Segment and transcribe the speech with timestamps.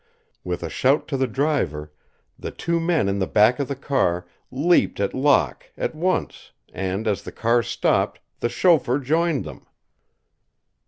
[0.43, 1.91] With a shout to the driver,
[2.39, 7.21] the two in the back of the car leaped at Locke at once, and, as
[7.21, 9.67] the car stopped, the chauffeur joined them.